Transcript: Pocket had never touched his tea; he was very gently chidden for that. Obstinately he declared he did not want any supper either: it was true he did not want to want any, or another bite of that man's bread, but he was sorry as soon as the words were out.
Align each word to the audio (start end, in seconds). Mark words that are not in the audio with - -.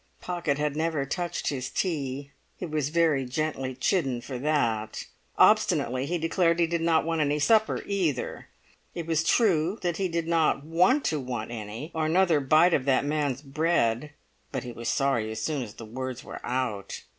Pocket 0.19 0.57
had 0.57 0.75
never 0.75 1.05
touched 1.05 1.49
his 1.49 1.69
tea; 1.69 2.31
he 2.57 2.65
was 2.65 2.89
very 2.89 3.23
gently 3.23 3.75
chidden 3.75 4.19
for 4.19 4.39
that. 4.39 5.05
Obstinately 5.37 6.07
he 6.07 6.17
declared 6.17 6.59
he 6.59 6.65
did 6.65 6.81
not 6.81 7.05
want 7.05 7.21
any 7.21 7.37
supper 7.37 7.83
either: 7.85 8.47
it 8.95 9.05
was 9.05 9.23
true 9.23 9.77
he 9.83 10.07
did 10.07 10.27
not 10.27 10.65
want 10.65 11.05
to 11.05 11.19
want 11.19 11.51
any, 11.51 11.91
or 11.93 12.07
another 12.07 12.39
bite 12.39 12.73
of 12.73 12.85
that 12.85 13.05
man's 13.05 13.43
bread, 13.43 14.09
but 14.51 14.63
he 14.63 14.71
was 14.71 14.89
sorry 14.89 15.29
as 15.31 15.39
soon 15.43 15.61
as 15.61 15.75
the 15.75 15.85
words 15.85 16.23
were 16.23 16.43
out. 16.43 17.03